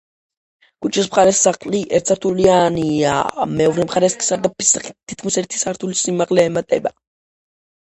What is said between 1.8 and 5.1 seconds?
ერთსართულიანია, მეორე მხარეს კი სარდაფის სახით